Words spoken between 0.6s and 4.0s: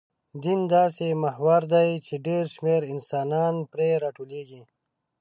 داسې محور دی، چې ډېر شمېر انسانان پرې